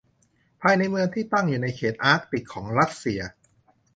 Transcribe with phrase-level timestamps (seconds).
[0.61, 3.21] ภายในเมืองที่ตั้งอยู่ในเขตอาร์กติกของรัสเซีย